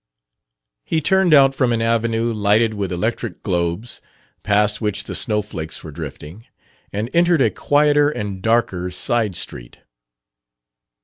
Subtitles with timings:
[0.83, 4.01] He turned out from an avenue lighted with electric globes,
[4.41, 6.47] past which the snowflakes were drifting,
[6.91, 9.81] and entered a quieter and darker side street.